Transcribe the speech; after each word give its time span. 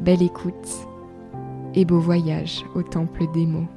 Belle 0.00 0.22
écoute 0.22 0.68
et 1.74 1.84
beau 1.84 2.00
voyage 2.00 2.64
au 2.74 2.82
temple 2.82 3.30
des 3.32 3.46
mots. 3.46 3.68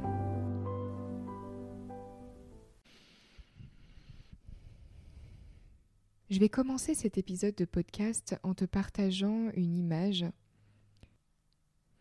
Je 6.30 6.40
vais 6.40 6.50
commencer 6.50 6.96
cet 6.96 7.18
épisode 7.18 7.54
de 7.56 7.66
podcast 7.66 8.36
en 8.42 8.56
te 8.56 8.66
partageant 8.66 9.52
une 9.56 9.78
image. 9.78 10.26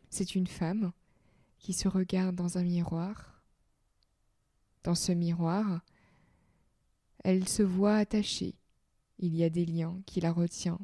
C'est 0.08 0.34
une 0.34 0.46
femme 0.46 0.92
qui 1.58 1.74
se 1.74 1.88
regarde 1.88 2.34
dans 2.34 2.56
un 2.56 2.62
miroir. 2.62 3.42
Dans 4.84 4.94
ce 4.94 5.12
miroir, 5.12 5.82
elle 7.24 7.46
se 7.46 7.62
voit 7.62 7.96
attachée. 7.96 8.54
Il 9.18 9.36
y 9.36 9.44
a 9.44 9.50
des 9.50 9.66
liens 9.66 10.00
qui 10.06 10.20
la 10.20 10.32
retiennent 10.32 10.78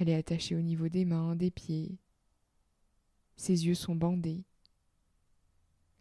elle 0.00 0.08
est 0.08 0.14
attachée 0.14 0.56
au 0.56 0.62
niveau 0.62 0.88
des 0.88 1.04
mains, 1.04 1.36
des 1.36 1.50
pieds. 1.50 1.98
Ses 3.36 3.66
yeux 3.66 3.74
sont 3.74 3.94
bandés. 3.94 4.44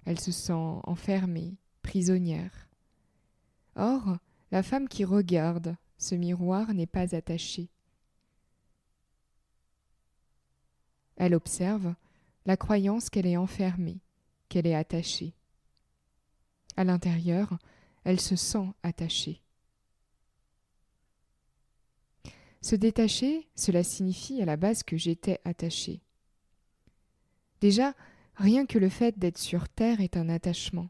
Elle 0.05 0.19
se 0.19 0.31
sent 0.31 0.53
enfermée, 0.53 1.57
prisonnière. 1.81 2.69
Or, 3.75 4.17
la 4.51 4.63
femme 4.63 4.87
qui 4.87 5.03
regarde 5.03 5.75
ce 5.97 6.15
miroir 6.15 6.73
n'est 6.73 6.87
pas 6.87 7.13
attachée. 7.13 7.69
Elle 11.17 11.35
observe 11.35 11.93
la 12.45 12.55
croyance 12.55 13.09
qu'elle 13.09 13.27
est 13.27 13.35
enfermée, 13.35 13.99
qu'elle 14.47 14.65
est 14.65 14.75
attachée. 14.75 15.33
À 16.77 16.85
l'intérieur, 16.85 17.59
elle 18.05 18.21
se 18.21 18.37
sent 18.37 18.71
attachée. 18.81 19.41
Se 22.61 22.75
détacher, 22.75 23.47
cela 23.55 23.83
signifie 23.83 24.41
à 24.41 24.45
la 24.45 24.57
base 24.57 24.83
que 24.83 24.97
j'étais 24.97 25.39
attaché. 25.45 26.01
Déjà, 27.61 27.93
rien 28.35 28.65
que 28.65 28.77
le 28.77 28.89
fait 28.89 29.17
d'être 29.17 29.37
sur 29.37 29.69
Terre 29.69 30.01
est 30.01 30.17
un 30.17 30.29
attachement. 30.29 30.89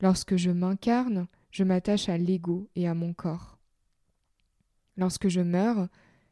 Lorsque 0.00 0.36
je 0.36 0.50
m'incarne, 0.50 1.26
je 1.50 1.64
m'attache 1.64 2.08
à 2.08 2.18
l'ego 2.18 2.68
et 2.76 2.86
à 2.86 2.94
mon 2.94 3.12
corps. 3.12 3.58
Lorsque 4.96 5.28
je 5.28 5.40
meurs, 5.40 5.88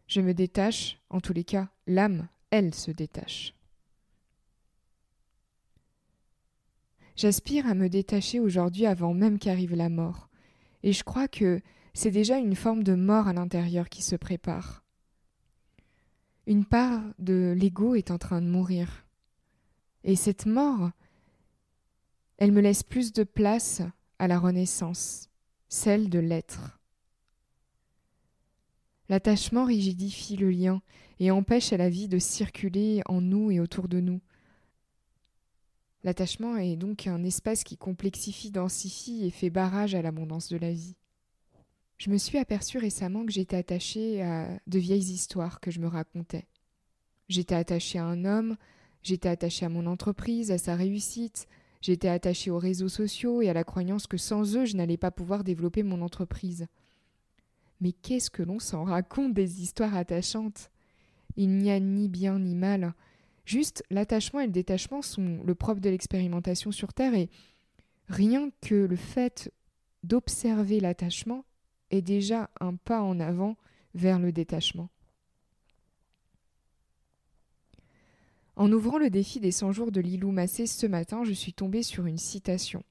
je 0.07 0.21
me 0.21 0.35
détache, 0.35 0.99
en 1.11 1.21
tous 1.21 1.33
les 1.33 1.45
cas, 1.45 1.69
l'âme, 1.87 2.29
elle 2.51 2.75
se 2.75 2.91
détache. 2.91 3.55
J'aspire 7.17 7.67
à 7.67 7.75
me 7.75 7.89
détacher 7.89 8.41
aujourd'hui 8.41 8.87
avant 8.87 9.15
même 9.15 9.39
qu'arrive 9.39 9.75
la 9.75 9.89
mort, 9.89 10.29
et 10.83 10.93
je 10.93 11.03
crois 11.03 11.29
que 11.29 11.61
c'est 11.97 12.11
déjà 12.11 12.37
une 12.37 12.55
forme 12.55 12.85
de 12.85 12.95
mort 12.95 13.27
à 13.27 13.33
l'intérieur 13.33 13.89
qui 13.89 14.03
se 14.03 14.17
prépare. 14.17 14.85
Une 16.47 16.67
part 16.67 17.03
de 17.19 17.55
l'ego 17.57 17.95
est 17.95 18.11
en 18.11 18.19
train 18.19 18.43
de 18.43 18.47
mourir. 18.47 19.07
Et 20.05 20.15
cette 20.15 20.45
mort, 20.45 20.91
elle 22.37 22.53
me 22.53 22.61
laisse 22.61 22.83
plus 22.83 23.15
de 23.15 23.25
place 23.25 23.81
à 24.19 24.29
la 24.29 24.39
renaissance, 24.39 25.31
celle 25.71 26.11
de 26.11 26.19
l'être. 26.19 26.79
L'attachement 29.09 29.65
rigidifie 29.65 30.37
le 30.37 30.51
lien 30.51 30.83
et 31.19 31.31
empêche 31.31 31.73
à 31.73 31.79
la 31.79 31.89
vie 31.89 32.09
de 32.09 32.19
circuler 32.19 33.01
en 33.07 33.23
nous 33.23 33.51
et 33.51 33.59
autour 33.59 33.89
de 33.89 34.01
nous. 34.01 34.21
L'attachement 36.05 36.59
est 36.59 36.77
donc 36.77 37.07
un 37.07 37.25
espace 37.25 37.65
qui 37.65 37.79
complexifie, 37.79 38.51
densifie 38.51 39.25
et 39.25 39.31
fait 39.31 39.49
barrage 39.49 39.95
à 39.95 40.03
l'abondance 40.03 40.51
de 40.51 40.59
la 40.59 40.73
vie. 40.73 40.95
Je 41.99 42.11
me 42.11 42.19
suis 42.19 42.39
aperçue 42.39 42.79
récemment 42.79 43.25
que 43.25 43.33
j'étais 43.33 43.57
attachée 43.57 44.23
à 44.23 44.49
de 44.67 44.79
vieilles 44.79 45.13
histoires 45.13 45.61
que 45.61 45.71
je 45.71 45.81
me 45.81 45.87
racontais. 45.87 46.47
J'étais 47.29 47.55
attachée 47.55 47.99
à 47.99 48.05
un 48.05 48.25
homme, 48.25 48.57
j'étais 49.03 49.31
attachée 49.31 49.65
à 49.65 49.71
mon 49.71 49.87
entreprise, 49.87 50.51
à 50.51 50.59
sa 50.59 50.75
réussite, 50.75 51.49
j'étais 51.81 52.09
attachée 52.09 52.51
aux 52.51 52.59
réseaux 52.59 52.89
sociaux 52.89 53.41
et 53.41 53.49
à 53.49 53.55
la 53.55 53.65
croyance 53.65 54.07
que 54.07 54.19
sans 54.19 54.57
eux 54.57 54.67
je 54.67 54.77
n'allais 54.77 54.99
pas 54.99 55.11
pouvoir 55.11 55.43
développer 55.43 55.83
mon 55.83 56.03
entreprise. 56.03 56.67
Mais 57.81 57.93
qu'est-ce 57.93 58.31
que 58.31 58.43
l'on 58.43 58.59
s'en 58.59 58.85
raconte 58.85 59.33
des 59.33 59.63
histoires 59.63 59.97
attachantes? 59.97 60.71
Il 61.37 61.57
n'y 61.57 61.71
a 61.71 61.81
ni 61.81 62.09
bien 62.09 62.39
ni 62.39 62.55
mal. 62.55 62.95
Juste 63.45 63.85
l'attachement 63.91 64.41
et 64.41 64.47
le 64.47 64.53
détachement 64.53 65.03
sont 65.03 65.43
le 65.45 65.55
propre 65.55 65.81
de 65.81 65.91
l'expérimentation 65.91 66.73
sur 66.73 66.93
Terre 66.93 67.15
et 67.15 67.31
rien 68.09 68.51
que 68.61 68.75
le 68.75 68.97
fait 68.97 69.53
d'observer 70.03 70.81
l'attachement 70.81 71.45
est 71.91 72.03
déjà 72.03 72.51
un 72.61 72.75
pas 72.75 73.01
en 73.01 73.21
avant 73.21 73.57
vers 73.95 74.19
le 74.19 74.33
détachement. 74.33 74.89
En 78.57 78.73
ouvrant 78.73 78.99
le 78.99 79.11
défi 79.11 79.39
des 79.39 79.53
100 79.53 79.73
jours 79.73 79.93
de 79.93 80.01
Lilou 80.01 80.31
Massé 80.31 80.67
ce 80.67 80.87
matin, 80.87 81.25
je 81.25 81.33
suis 81.33 81.53
tombée 81.53 81.83
sur 81.83 82.07
une 82.07 82.19
citation. 82.19 82.83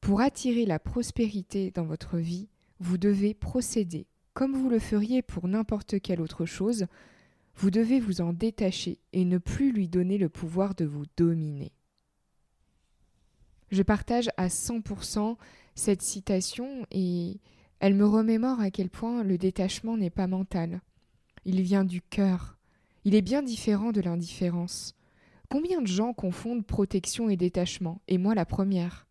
Pour 0.00 0.20
attirer 0.20 0.66
la 0.66 0.78
prospérité 0.78 1.70
dans 1.70 1.84
votre 1.84 2.18
vie, 2.18 2.48
vous 2.80 2.98
devez 2.98 3.34
procéder 3.34 4.06
comme 4.34 4.56
vous 4.56 4.68
le 4.68 4.80
feriez 4.80 5.22
pour 5.22 5.46
n'importe 5.46 6.00
quelle 6.00 6.20
autre 6.20 6.44
chose, 6.44 6.86
vous 7.54 7.70
devez 7.70 8.00
vous 8.00 8.20
en 8.20 8.32
détacher 8.32 8.98
et 9.12 9.24
ne 9.24 9.38
plus 9.38 9.72
lui 9.72 9.88
donner 9.88 10.18
le 10.18 10.28
pouvoir 10.28 10.74
de 10.74 10.84
vous 10.84 11.04
dominer. 11.16 11.72
Je 13.70 13.82
partage 13.82 14.28
à 14.36 14.48
100% 14.48 15.36
cette 15.76 16.02
citation 16.02 16.84
et 16.90 17.40
elle 17.84 17.92
me 17.92 18.06
remémore 18.06 18.60
à 18.60 18.70
quel 18.70 18.88
point 18.88 19.22
le 19.22 19.36
détachement 19.36 19.98
n'est 19.98 20.08
pas 20.08 20.26
mental. 20.26 20.80
Il 21.44 21.60
vient 21.60 21.84
du 21.84 22.00
cœur. 22.00 22.56
Il 23.04 23.14
est 23.14 23.20
bien 23.20 23.42
différent 23.42 23.92
de 23.92 24.00
l'indifférence. 24.00 24.94
Combien 25.50 25.82
de 25.82 25.86
gens 25.86 26.14
confondent 26.14 26.64
protection 26.64 27.28
et 27.28 27.36
détachement, 27.36 28.00
et 28.08 28.16
moi 28.16 28.34
la 28.34 28.46
première 28.46 29.06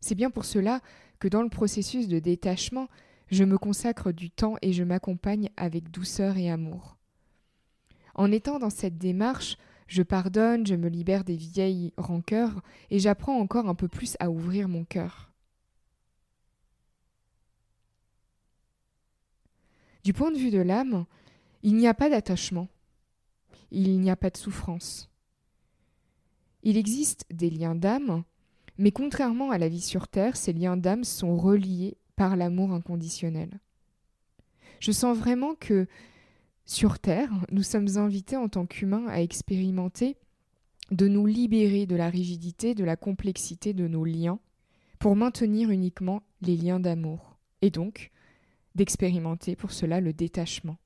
C'est 0.00 0.14
bien 0.14 0.28
pour 0.28 0.44
cela 0.44 0.82
que 1.20 1.28
dans 1.28 1.40
le 1.40 1.48
processus 1.48 2.06
de 2.06 2.18
détachement, 2.18 2.88
je 3.30 3.44
me 3.44 3.56
consacre 3.56 4.12
du 4.12 4.28
temps 4.28 4.56
et 4.60 4.74
je 4.74 4.84
m'accompagne 4.84 5.48
avec 5.56 5.90
douceur 5.90 6.36
et 6.36 6.50
amour. 6.50 6.98
En 8.14 8.30
étant 8.30 8.58
dans 8.58 8.68
cette 8.68 8.98
démarche, 8.98 9.56
je 9.86 10.02
pardonne, 10.02 10.66
je 10.66 10.74
me 10.74 10.90
libère 10.90 11.24
des 11.24 11.36
vieilles 11.36 11.94
rancœurs 11.96 12.60
et 12.90 12.98
j'apprends 12.98 13.38
encore 13.38 13.70
un 13.70 13.74
peu 13.74 13.88
plus 13.88 14.18
à 14.20 14.28
ouvrir 14.28 14.68
mon 14.68 14.84
cœur. 14.84 15.32
Du 20.06 20.12
point 20.12 20.30
de 20.30 20.38
vue 20.38 20.52
de 20.52 20.60
l'âme, 20.60 21.04
il 21.64 21.74
n'y 21.74 21.88
a 21.88 21.92
pas 21.92 22.08
d'attachement, 22.08 22.68
il 23.72 23.98
n'y 23.98 24.08
a 24.08 24.14
pas 24.14 24.30
de 24.30 24.36
souffrance. 24.36 25.10
Il 26.62 26.76
existe 26.76 27.26
des 27.30 27.50
liens 27.50 27.74
d'âme, 27.74 28.22
mais 28.78 28.92
contrairement 28.92 29.50
à 29.50 29.58
la 29.58 29.68
vie 29.68 29.80
sur 29.80 30.06
Terre, 30.06 30.36
ces 30.36 30.52
liens 30.52 30.76
d'âme 30.76 31.02
sont 31.02 31.36
reliés 31.36 31.96
par 32.14 32.36
l'amour 32.36 32.70
inconditionnel. 32.70 33.58
Je 34.78 34.92
sens 34.92 35.18
vraiment 35.18 35.56
que 35.56 35.88
sur 36.66 37.00
Terre, 37.00 37.32
nous 37.50 37.64
sommes 37.64 37.96
invités 37.96 38.36
en 38.36 38.48
tant 38.48 38.64
qu'humains 38.64 39.08
à 39.08 39.20
expérimenter 39.20 40.16
de 40.92 41.08
nous 41.08 41.26
libérer 41.26 41.84
de 41.86 41.96
la 41.96 42.10
rigidité, 42.10 42.76
de 42.76 42.84
la 42.84 42.94
complexité 42.94 43.72
de 43.72 43.88
nos 43.88 44.04
liens, 44.04 44.38
pour 45.00 45.16
maintenir 45.16 45.70
uniquement 45.70 46.22
les 46.42 46.56
liens 46.56 46.78
d'amour, 46.78 47.40
et 47.60 47.70
donc 47.70 48.12
d'expérimenter 48.76 49.56
pour 49.56 49.72
cela 49.72 50.00
le 50.00 50.12
détachement. 50.12 50.78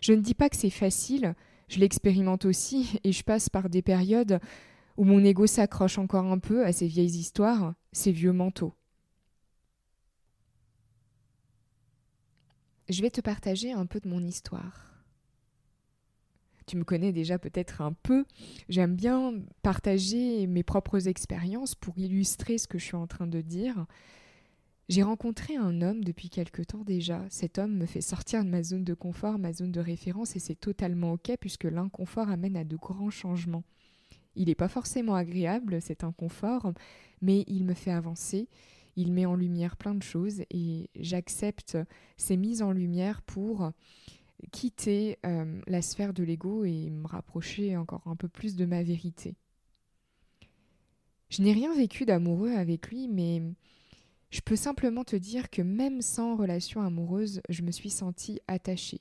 Je 0.00 0.12
ne 0.12 0.20
dis 0.20 0.34
pas 0.34 0.48
que 0.48 0.56
c'est 0.56 0.70
facile, 0.70 1.34
je 1.68 1.78
l'expérimente 1.78 2.46
aussi 2.46 2.98
et 3.04 3.12
je 3.12 3.22
passe 3.22 3.48
par 3.48 3.68
des 3.68 3.82
périodes 3.82 4.40
où 4.96 5.04
mon 5.04 5.22
ego 5.24 5.46
s'accroche 5.46 5.98
encore 5.98 6.26
un 6.26 6.38
peu 6.38 6.64
à 6.64 6.72
ces 6.72 6.86
vieilles 6.86 7.18
histoires, 7.18 7.74
ces 7.92 8.12
vieux 8.12 8.32
manteaux. 8.32 8.74
Je 12.88 13.02
vais 13.02 13.10
te 13.10 13.20
partager 13.20 13.72
un 13.72 13.86
peu 13.86 14.00
de 14.00 14.08
mon 14.08 14.20
histoire. 14.26 14.90
Tu 16.66 16.76
me 16.76 16.84
connais 16.84 17.12
déjà 17.12 17.38
peut-être 17.38 17.82
un 17.82 17.92
peu. 17.92 18.24
J'aime 18.68 18.94
bien 18.94 19.34
partager 19.62 20.46
mes 20.46 20.62
propres 20.62 21.08
expériences 21.08 21.74
pour 21.74 21.98
illustrer 21.98 22.58
ce 22.58 22.68
que 22.68 22.78
je 22.78 22.84
suis 22.84 22.96
en 22.96 23.06
train 23.06 23.26
de 23.26 23.40
dire. 23.40 23.86
J'ai 24.90 25.04
rencontré 25.04 25.54
un 25.54 25.82
homme 25.82 26.02
depuis 26.02 26.30
quelque 26.30 26.62
temps 26.62 26.82
déjà. 26.82 27.24
Cet 27.30 27.58
homme 27.58 27.76
me 27.76 27.86
fait 27.86 28.00
sortir 28.00 28.44
de 28.44 28.50
ma 28.50 28.64
zone 28.64 28.82
de 28.82 28.92
confort, 28.92 29.38
ma 29.38 29.52
zone 29.52 29.70
de 29.70 29.78
référence, 29.78 30.34
et 30.34 30.40
c'est 30.40 30.58
totalement 30.58 31.12
ok 31.12 31.36
puisque 31.38 31.62
l'inconfort 31.62 32.28
amène 32.28 32.56
à 32.56 32.64
de 32.64 32.74
grands 32.74 33.08
changements. 33.08 33.62
Il 34.34 34.48
n'est 34.48 34.56
pas 34.56 34.66
forcément 34.66 35.14
agréable, 35.14 35.80
cet 35.80 36.02
inconfort, 36.02 36.72
mais 37.22 37.44
il 37.46 37.64
me 37.66 37.74
fait 37.74 37.92
avancer, 37.92 38.48
il 38.96 39.12
met 39.12 39.26
en 39.26 39.36
lumière 39.36 39.76
plein 39.76 39.94
de 39.94 40.02
choses 40.02 40.42
et 40.50 40.90
j'accepte 40.98 41.78
ces 42.16 42.36
mises 42.36 42.60
en 42.60 42.72
lumière 42.72 43.22
pour 43.22 43.70
quitter 44.50 45.20
euh, 45.24 45.60
la 45.68 45.82
sphère 45.82 46.12
de 46.12 46.24
l'ego 46.24 46.64
et 46.64 46.90
me 46.90 47.06
rapprocher 47.06 47.76
encore 47.76 48.02
un 48.06 48.16
peu 48.16 48.26
plus 48.26 48.56
de 48.56 48.64
ma 48.64 48.82
vérité. 48.82 49.36
Je 51.28 51.42
n'ai 51.42 51.52
rien 51.52 51.72
vécu 51.76 52.06
d'amoureux 52.06 52.50
avec 52.50 52.88
lui, 52.88 53.06
mais 53.06 53.40
je 54.30 54.40
peux 54.40 54.56
simplement 54.56 55.04
te 55.04 55.16
dire 55.16 55.50
que 55.50 55.62
même 55.62 56.02
sans 56.02 56.36
relation 56.36 56.80
amoureuse, 56.82 57.40
je 57.48 57.62
me 57.62 57.72
suis 57.72 57.90
sentie 57.90 58.40
attachée. 58.46 59.00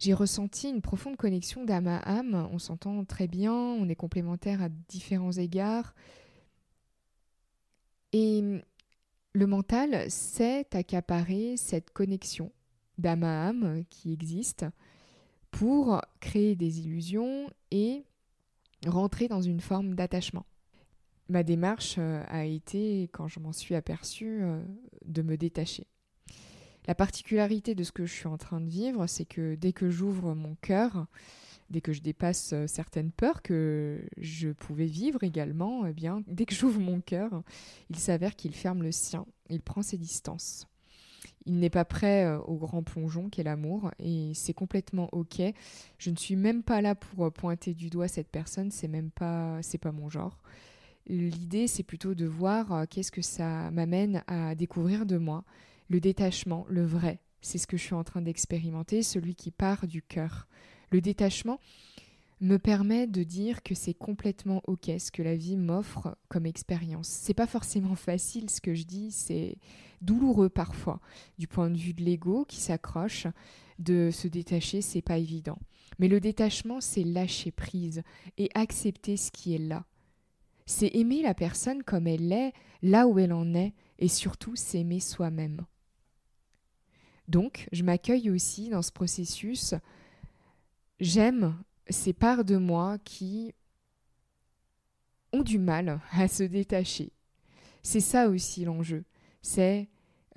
J'ai 0.00 0.12
ressenti 0.12 0.68
une 0.68 0.82
profonde 0.82 1.16
connexion 1.16 1.64
d'âme 1.64 1.86
à 1.86 1.98
âme, 1.98 2.48
on 2.52 2.58
s'entend 2.58 3.04
très 3.04 3.28
bien, 3.28 3.54
on 3.54 3.88
est 3.88 3.94
complémentaires 3.94 4.60
à 4.60 4.68
différents 4.68 5.32
égards. 5.32 5.94
Et 8.12 8.42
le 9.32 9.46
mental 9.46 10.10
sait 10.10 10.66
accaparer 10.72 11.56
cette 11.56 11.90
connexion 11.90 12.52
d'âme 12.98 13.22
à 13.22 13.48
âme 13.48 13.84
qui 13.88 14.12
existe 14.12 14.66
pour 15.52 16.00
créer 16.18 16.56
des 16.56 16.80
illusions 16.80 17.48
et 17.70 18.04
rentrer 18.86 19.28
dans 19.28 19.42
une 19.42 19.60
forme 19.60 19.94
d'attachement 19.94 20.44
ma 21.28 21.42
démarche 21.42 21.96
euh, 21.98 22.22
a 22.28 22.44
été, 22.44 23.08
quand 23.12 23.28
je 23.28 23.40
m'en 23.40 23.52
suis 23.52 23.74
aperçue, 23.74 24.42
euh, 24.42 24.62
de 25.06 25.22
me 25.22 25.36
détacher. 25.36 25.86
La 26.86 26.94
particularité 26.94 27.74
de 27.74 27.82
ce 27.82 27.92
que 27.92 28.04
je 28.04 28.12
suis 28.12 28.26
en 28.26 28.36
train 28.36 28.60
de 28.60 28.68
vivre, 28.68 29.06
c'est 29.06 29.24
que 29.24 29.54
dès 29.54 29.72
que 29.72 29.88
j'ouvre 29.88 30.34
mon 30.34 30.54
cœur, 30.56 31.06
dès 31.70 31.80
que 31.80 31.92
je 31.92 32.02
dépasse 32.02 32.52
euh, 32.52 32.66
certaines 32.66 33.10
peurs 33.10 33.40
que 33.40 34.02
je 34.18 34.50
pouvais 34.50 34.86
vivre 34.86 35.22
également, 35.24 35.86
eh 35.86 35.94
bien, 35.94 36.22
dès 36.26 36.44
que 36.44 36.54
j'ouvre 36.54 36.80
mon 36.80 37.00
cœur, 37.00 37.42
il 37.88 37.96
s'avère 37.96 38.36
qu'il 38.36 38.54
ferme 38.54 38.82
le 38.82 38.92
sien, 38.92 39.24
il 39.48 39.62
prend 39.62 39.82
ses 39.82 39.98
distances. 39.98 40.66
Il 41.46 41.58
n'est 41.58 41.70
pas 41.70 41.84
prêt 41.84 42.26
au 42.46 42.56
grand 42.56 42.82
plongeon 42.82 43.28
qu'est 43.28 43.42
l'amour 43.42 43.90
et 43.98 44.32
c'est 44.34 44.54
complètement 44.54 45.10
ok. 45.12 45.42
Je 45.98 46.10
ne 46.10 46.16
suis 46.16 46.36
même 46.36 46.62
pas 46.62 46.80
là 46.80 46.94
pour 46.94 47.30
pointer 47.32 47.74
du 47.74 47.90
doigt 47.90 48.08
cette 48.08 48.28
personne, 48.28 48.70
c'est 48.70 48.88
même 48.88 49.10
pas, 49.10 49.58
c'est 49.60 49.76
pas 49.76 49.92
mon 49.92 50.08
genre. 50.08 50.38
L'idée, 51.06 51.66
c'est 51.66 51.82
plutôt 51.82 52.14
de 52.14 52.24
voir 52.24 52.72
euh, 52.72 52.84
qu'est-ce 52.88 53.12
que 53.12 53.22
ça 53.22 53.70
m'amène 53.70 54.22
à 54.26 54.54
découvrir 54.54 55.04
de 55.04 55.18
moi. 55.18 55.44
Le 55.90 56.00
détachement, 56.00 56.64
le 56.70 56.84
vrai, 56.84 57.20
c'est 57.42 57.58
ce 57.58 57.66
que 57.66 57.76
je 57.76 57.82
suis 57.82 57.94
en 57.94 58.04
train 58.04 58.22
d'expérimenter, 58.22 59.02
celui 59.02 59.34
qui 59.34 59.50
part 59.50 59.86
du 59.86 60.00
cœur. 60.00 60.48
Le 60.90 61.02
détachement 61.02 61.60
me 62.40 62.58
permet 62.58 63.06
de 63.06 63.22
dire 63.22 63.62
que 63.62 63.74
c'est 63.74 63.94
complètement 63.94 64.62
ok 64.66 64.90
ce 64.98 65.10
que 65.10 65.22
la 65.22 65.36
vie 65.36 65.56
m'offre 65.56 66.16
comme 66.28 66.46
expérience. 66.46 67.08
C'est 67.08 67.34
pas 67.34 67.46
forcément 67.46 67.94
facile 67.94 68.48
ce 68.48 68.62
que 68.62 68.74
je 68.74 68.84
dis, 68.84 69.10
c'est 69.10 69.56
douloureux 70.00 70.48
parfois 70.48 71.00
du 71.38 71.48
point 71.48 71.70
de 71.70 71.76
vue 71.76 71.94
de 71.94 72.02
l'ego 72.02 72.44
qui 72.46 72.60
s'accroche. 72.60 73.26
De 73.80 74.10
se 74.12 74.28
détacher, 74.28 74.82
c'est 74.82 75.02
pas 75.02 75.18
évident. 75.18 75.58
Mais 75.98 76.06
le 76.06 76.20
détachement, 76.20 76.80
c'est 76.80 77.02
lâcher 77.02 77.50
prise 77.50 78.02
et 78.38 78.48
accepter 78.54 79.16
ce 79.16 79.32
qui 79.32 79.54
est 79.54 79.58
là 79.58 79.84
c'est 80.66 80.94
aimer 80.94 81.22
la 81.22 81.34
personne 81.34 81.82
comme 81.82 82.06
elle 82.06 82.32
est, 82.32 82.52
là 82.82 83.06
où 83.06 83.18
elle 83.18 83.32
en 83.32 83.54
est, 83.54 83.74
et 83.98 84.08
surtout 84.08 84.56
s'aimer 84.56 85.00
soi-même. 85.00 85.64
Donc, 87.28 87.68
je 87.72 87.82
m'accueille 87.82 88.30
aussi 88.30 88.68
dans 88.68 88.82
ce 88.82 88.92
processus. 88.92 89.74
J'aime 91.00 91.56
ces 91.88 92.12
parts 92.12 92.44
de 92.44 92.56
moi 92.56 92.98
qui 92.98 93.54
ont 95.32 95.42
du 95.42 95.58
mal 95.58 96.00
à 96.12 96.28
se 96.28 96.42
détacher. 96.42 97.12
C'est 97.82 98.00
ça 98.00 98.28
aussi 98.28 98.64
l'enjeu. 98.64 99.04
C'est 99.42 99.88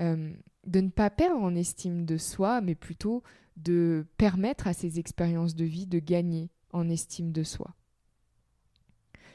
euh, 0.01 0.33
de 0.65 0.81
ne 0.81 0.89
pas 0.89 1.09
perdre 1.09 1.41
en 1.41 1.55
estime 1.55 2.05
de 2.05 2.17
soi, 2.17 2.61
mais 2.61 2.75
plutôt 2.75 3.23
de 3.55 4.05
permettre 4.17 4.67
à 4.67 4.73
ces 4.73 4.99
expériences 4.99 5.55
de 5.55 5.65
vie 5.65 5.87
de 5.87 5.99
gagner 5.99 6.51
en 6.71 6.89
estime 6.89 7.31
de 7.31 7.43
soi. 7.43 7.73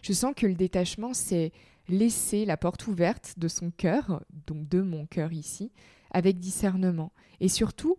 Je 0.03 0.13
sens 0.13 0.35
que 0.37 0.47
le 0.47 0.55
détachement, 0.55 1.15
c'est 1.15 1.53
laisser 1.89 2.45
la 2.45 2.57
porte 2.57 2.87
ouverte 2.87 3.35
de 3.39 3.49
son 3.49 3.71
cœur, 3.71 4.23
donc 4.47 4.69
de 4.69 4.83
mon 4.83 5.07
cœur 5.07 5.33
ici, 5.33 5.73
avec 6.11 6.39
discernement. 6.39 7.13
Et 7.41 7.49
surtout, 7.49 7.97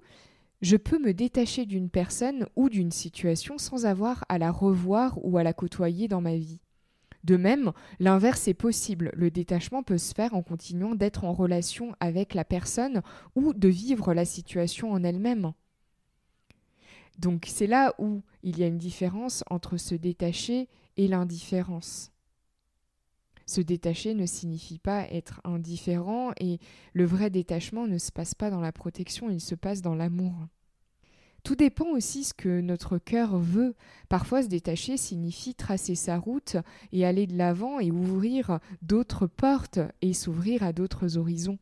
je 0.62 0.78
peux 0.78 1.00
me 1.00 1.14
détacher 1.14 1.66
d'une 1.66 1.90
personne 1.90 2.48
ou 2.56 2.70
d'une 2.70 2.92
situation 2.92 3.58
sans 3.58 3.86
avoir 3.86 4.24
à 4.30 4.38
la 4.38 4.52
revoir 4.52 5.18
ou 5.24 5.38
à 5.38 5.44
la 5.44 5.54
côtoyer 5.54 6.08
dans 6.08 6.22
ma 6.22 6.36
vie. 6.36 6.60
De 7.24 7.38
même, 7.38 7.72
l'inverse 8.00 8.48
est 8.48 8.54
possible. 8.54 9.12
Le 9.14 9.32
détachement 9.32 9.82
peut 9.82 9.98
se 9.98 10.14
faire 10.14 10.34
en 10.34 10.44
continuant 10.44 10.96
d'être 10.96 11.24
en 11.24 11.34
relation 11.34 11.96
avec 12.02 12.34
la 12.34 12.44
personne 12.44 13.02
ou 13.36 13.54
de 13.54 13.70
vivre 13.70 14.14
la 14.14 14.26
situation 14.26 14.92
en 14.92 15.04
elle-même. 15.04 15.54
Donc 17.20 17.46
c'est 17.48 17.68
là 17.68 17.94
où 17.98 18.22
il 18.42 18.60
y 18.60 18.64
a 18.64 18.68
une 18.68 18.78
différence 18.78 19.44
entre 19.50 19.78
se 19.78 19.96
détacher 19.96 20.68
et 20.98 21.08
l'indifférence. 21.08 22.12
Se 23.46 23.62
détacher 23.62 24.14
ne 24.14 24.26
signifie 24.26 24.80
pas 24.80 25.08
être 25.10 25.42
indifférent 25.44 26.32
et 26.40 26.60
le 26.94 27.06
vrai 27.06 27.30
détachement 27.30 27.88
ne 27.88 27.98
se 27.98 28.12
passe 28.12 28.36
pas 28.36 28.50
dans 28.50 28.62
la 28.62 28.72
protection, 28.72 29.30
il 29.30 29.42
se 29.42 29.56
passe 29.56 29.82
dans 29.82 29.96
l'amour. 29.96 30.34
Tout 31.44 31.56
dépend 31.56 31.88
aussi 31.88 32.24
ce 32.24 32.34
que 32.34 32.62
notre 32.62 32.98
cœur 32.98 33.38
veut. 33.38 33.76
Parfois 34.08 34.44
se 34.44 34.48
détacher 34.48 34.96
signifie 34.96 35.56
tracer 35.56 35.96
sa 35.96 36.18
route 36.18 36.56
et 36.94 37.06
aller 37.06 37.28
de 37.28 37.38
l'avant 37.38 37.82
et 37.82 37.92
ouvrir 37.92 38.60
d'autres 38.82 39.28
portes 39.28 39.80
et 40.02 40.14
s'ouvrir 40.14 40.64
à 40.64 40.72
d'autres 40.72 41.18
horizons. 41.18 41.60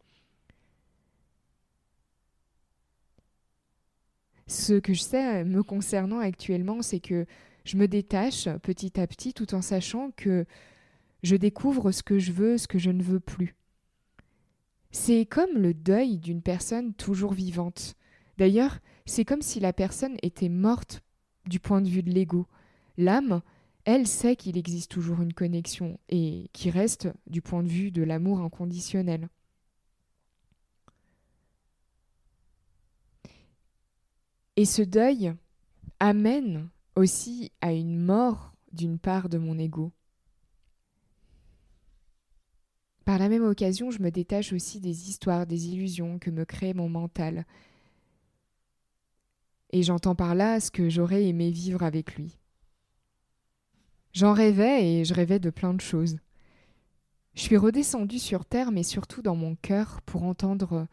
Ce 4.46 4.74
que 4.74 4.94
je 4.94 5.02
sais 5.02 5.44
me 5.46 5.64
concernant 5.64 6.20
actuellement, 6.20 6.84
c'est 6.84 7.00
que 7.00 7.26
je 7.64 7.78
me 7.78 7.88
détache 7.88 8.48
petit 8.64 9.00
à 9.00 9.08
petit 9.08 9.34
tout 9.34 9.54
en 9.54 9.62
sachant 9.62 10.12
que 10.12 10.46
je 11.24 11.36
découvre 11.36 11.92
ce 11.92 12.04
que 12.04 12.20
je 12.20 12.32
veux, 12.32 12.58
ce 12.58 12.68
que 12.68 12.80
je 12.80 12.90
ne 12.90 13.04
veux 13.04 13.20
plus. 13.20 13.56
C'est 14.92 15.26
comme 15.26 15.58
le 15.58 15.74
deuil 15.74 16.18
d'une 16.18 16.42
personne 16.42 16.94
toujours 16.94 17.34
vivante. 17.34 17.96
D'ailleurs, 18.38 18.80
c'est 19.06 19.26
comme 19.26 19.42
si 19.42 19.60
la 19.60 19.74
personne 19.74 20.18
était 20.22 20.50
morte 20.50 21.02
du 21.46 21.60
point 21.60 21.82
de 21.82 21.88
vue 21.88 22.04
de 22.04 22.12
l'ego. 22.12 22.48
L'âme, 22.98 23.42
elle 23.86 24.08
sait 24.08 24.36
qu'il 24.36 24.58
existe 24.58 24.92
toujours 24.92 25.22
une 25.22 25.34
connexion 25.34 26.00
et 26.10 26.50
qui 26.54 26.70
reste 26.70 27.10
du 27.28 27.42
point 27.42 27.64
de 27.64 27.70
vue 27.70 27.92
de 27.92 28.04
l'amour 28.04 28.42
inconditionnel. 28.42 29.30
Et 34.58 34.66
ce 34.66 34.82
deuil 34.82 35.34
amène 36.00 36.70
aussi 36.96 37.52
à 37.62 37.74
une 37.74 37.98
mort 37.98 38.54
d'une 38.74 39.00
part 39.00 39.30
de 39.30 39.38
mon 39.38 39.58
ego. 39.58 39.92
Par 43.06 43.18
la 43.18 43.30
même 43.30 43.44
occasion, 43.44 43.92
je 43.92 44.02
me 44.02 44.12
détache 44.12 44.54
aussi 44.54 44.80
des 44.80 45.10
histoires, 45.10 45.48
des 45.48 45.70
illusions 45.70 46.20
que 46.20 46.30
me 46.30 46.46
crée 46.46 46.74
mon 46.74 46.88
mental. 46.88 47.46
Et 49.72 49.84
j'entends 49.84 50.16
par 50.16 50.36
là 50.36 50.60
ce 50.60 50.72
que 50.72 50.90
j'aurais 50.90 51.26
aimé 51.26 51.50
vivre 51.50 51.84
avec 51.84 52.16
lui. 52.16 52.38
J'en 54.14 54.34
rêvais 54.34 54.86
et 54.86 55.06
je 55.06 55.14
rêvais 55.14 55.40
de 55.40 55.50
plein 55.50 55.74
de 55.74 55.82
choses. 55.82 56.18
Je 57.34 57.42
suis 57.42 57.58
redescendue 57.58 58.20
sur 58.20 58.46
terre, 58.46 58.72
mais 58.72 58.84
surtout 58.84 59.22
dans 59.22 59.36
mon 59.36 59.56
cœur, 59.56 60.02
pour 60.02 60.24
entendre 60.24 60.88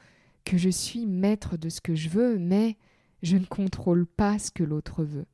que 0.44 0.56
je 0.56 0.70
suis 0.70 1.04
maître 1.04 1.56
de 1.56 1.68
ce 1.68 1.80
que 1.80 1.96
je 1.96 2.08
veux, 2.08 2.38
mais 2.38 2.78
je 3.22 3.36
ne 3.36 3.44
contrôle 3.44 4.06
pas 4.06 4.38
ce 4.38 4.52
que 4.52 4.62
l'autre 4.62 5.02
veut 5.04 5.26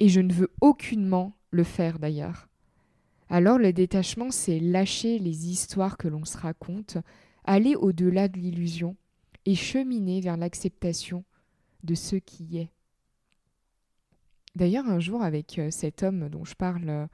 et 0.00 0.08
je 0.08 0.20
ne 0.20 0.32
veux 0.32 0.50
aucunement 0.60 1.36
le 1.50 1.62
faire 1.62 1.98
d'ailleurs. 1.98 2.48
Alors 3.28 3.58
le 3.58 3.72
détachement, 3.72 4.30
c'est 4.30 4.58
lâcher 4.58 5.18
les 5.18 5.48
histoires 5.48 5.96
que 5.96 6.08
l'on 6.08 6.24
se 6.24 6.36
raconte, 6.36 6.98
aller 7.44 7.76
au-delà 7.76 8.26
de 8.26 8.38
l'illusion 8.38 8.96
et 9.46 9.54
cheminer 9.54 10.20
vers 10.20 10.36
l'acceptation 10.36 11.24
de 11.84 11.94
ce 11.94 12.16
qui 12.16 12.58
est. 12.58 12.70
D'ailleurs, 14.56 14.86
un 14.86 14.98
jour, 14.98 15.22
avec 15.22 15.60
cet 15.70 16.02
homme 16.02 16.28
dont 16.28 16.44
je 16.44 16.54
parle, 16.54 17.08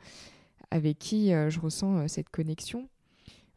avec 0.70 0.98
qui 0.98 1.28
je 1.28 1.60
ressens 1.60 2.08
cette 2.08 2.30
connexion, 2.30 2.88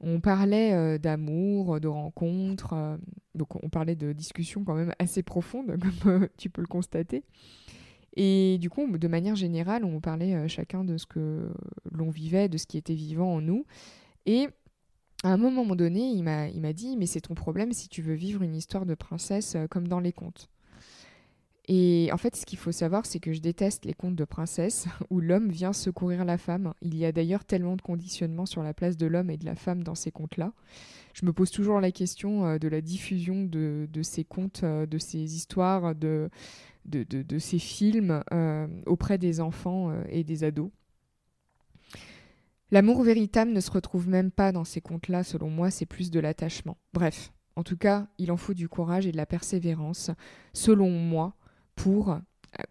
on 0.02 0.20
parlait 0.20 1.00
d'amour, 1.00 1.80
de 1.80 1.88
rencontres, 1.88 3.00
donc 3.36 3.64
on 3.64 3.70
parlait 3.70 3.96
de 3.96 4.12
discussions 4.12 4.66
quand 4.66 4.76
même 4.76 4.94
assez 5.00 5.24
profondes, 5.24 5.78
comme 6.04 6.28
tu 6.38 6.50
peux 6.50 6.62
le 6.62 6.68
constater. 6.68 7.24
Et 8.16 8.58
du 8.60 8.70
coup, 8.70 8.86
de 8.98 9.08
manière 9.08 9.36
générale, 9.36 9.86
on 9.86 10.00
parlait 10.00 10.48
chacun 10.48 10.84
de 10.84 10.98
ce 10.98 11.06
que 11.06 11.50
l'on 11.92 12.10
vivait, 12.10 12.50
de 12.50 12.58
ce 12.58 12.66
qui 12.66 12.78
était 12.78 12.94
vivant 12.94 13.36
en 13.36 13.42
nous. 13.42 13.66
Et 14.26 14.48
à 15.24 15.30
un 15.30 15.38
moment 15.38 15.76
donné, 15.76 16.02
il 16.02 16.24
m'a 16.24 16.74
dit, 16.74 16.98
mais 16.98 17.06
c'est 17.06 17.22
ton 17.22 17.36
problème 17.36 17.72
si 17.74 17.88
tu 17.90 18.02
veux 18.02 18.14
vivre 18.14 18.42
une 18.42 18.56
histoire 18.56 18.86
de 18.86 18.96
princesse 18.96 19.58
comme 19.70 19.88
dans 19.88 20.00
les 20.00 20.14
contes. 20.14 20.50
Et 21.72 22.10
en 22.12 22.18
fait, 22.18 22.36
ce 22.36 22.48
qu'il 22.48 22.58
faut 22.58 22.72
savoir, 22.72 23.06
c'est 23.06 23.20
que 23.20 23.32
je 23.32 23.42
déteste 23.42 23.86
les 23.86 23.94
contes 23.94 24.16
de 24.16 24.26
princesse 24.26 24.88
où 25.12 25.20
l'homme 25.20 25.50
vient 25.50 25.72
secourir 25.72 26.26
la 26.26 26.40
femme. 26.40 26.74
Il 26.82 26.98
y 26.98 27.06
a 27.06 27.12
d'ailleurs 27.12 27.46
tellement 27.46 27.76
de 27.76 27.82
conditionnements 27.84 28.48
sur 28.48 28.64
la 28.64 28.74
place 28.74 28.98
de 28.98 29.06
l'homme 29.06 29.30
et 29.30 29.38
de 29.38 29.46
la 29.46 29.54
femme 29.54 29.84
dans 29.84 29.94
ces 29.94 30.10
contes-là. 30.10 30.52
Je 31.14 31.28
me 31.28 31.32
pose 31.32 31.52
toujours 31.52 31.80
la 31.80 31.92
question 31.92 32.44
euh, 32.46 32.58
de 32.58 32.68
la 32.68 32.82
diffusion 32.82 33.44
de, 33.44 33.88
ces 34.02 34.24
contes, 34.24 34.62
euh, 34.64 34.88
de 34.88 34.98
ces 34.98 35.36
histoires, 35.36 35.94
de, 35.94 36.32
de, 36.86 37.40
ces 37.40 37.60
films 37.60 38.24
euh, 38.34 38.68
auprès 38.86 39.18
des 39.18 39.42
enfants 39.42 39.94
et 40.10 40.24
des 40.24 40.44
ados. 40.44 40.72
L'amour 42.72 43.02
véritable 43.02 43.52
ne 43.52 43.60
se 43.60 43.72
retrouve 43.72 44.08
même 44.08 44.32
pas 44.32 44.52
dans 44.52 44.64
ces 44.64 44.82
contes-là, 44.82 45.24
selon 45.24 45.50
moi, 45.50 45.72
c'est 45.72 45.88
plus 45.88 46.12
de 46.12 46.20
l'attachement. 46.20 46.78
Bref, 46.94 47.32
en 47.56 47.64
tout 47.64 47.78
cas, 47.78 48.08
il 48.20 48.32
en 48.32 48.38
faut 48.38 48.54
du 48.54 48.70
courage 48.70 49.08
et 49.08 49.12
de 49.12 49.18
la 49.18 49.26
persévérance, 49.26 50.12
selon 50.54 50.90
moi, 50.92 51.36
pour 51.76 52.12
euh, 52.12 52.20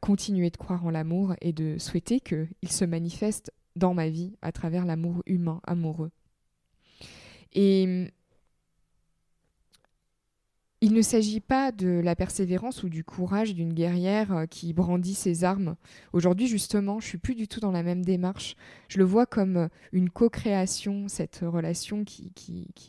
continuer 0.00 0.50
de 0.50 0.56
croire 0.56 0.86
en 0.86 0.90
l'amour 0.90 1.34
et 1.40 1.52
de 1.52 1.78
souhaiter 1.78 2.20
qu'il 2.20 2.70
se 2.70 2.84
manifeste 2.84 3.52
dans 3.74 3.92
ma 3.92 4.08
vie 4.08 4.36
à 4.40 4.52
travers 4.52 4.84
l'amour 4.84 5.22
humain, 5.26 5.60
amoureux. 5.64 6.10
Et 7.52 8.12
il 10.80 10.92
ne 10.92 11.02
s'agit 11.02 11.40
pas 11.40 11.72
de 11.72 11.88
la 11.88 12.14
persévérance 12.14 12.84
ou 12.84 12.88
du 12.88 13.02
courage 13.02 13.54
d'une 13.54 13.72
guerrière 13.72 14.32
euh, 14.32 14.46
qui 14.46 14.72
brandit 14.72 15.14
ses 15.14 15.42
armes. 15.42 15.74
Aujourd'hui, 16.12 16.46
justement, 16.46 17.00
je 17.00 17.06
suis 17.06 17.18
plus 17.18 17.34
du 17.34 17.48
tout 17.48 17.58
dans 17.58 17.72
la 17.72 17.82
même 17.82 18.04
démarche. 18.04 18.54
Je 18.88 18.98
le 18.98 19.04
vois 19.04 19.26
comme 19.26 19.56
euh, 19.56 19.68
une 19.92 20.08
co-création, 20.08 21.08
cette 21.08 21.40
relation 21.42 22.04
qui, 22.04 22.32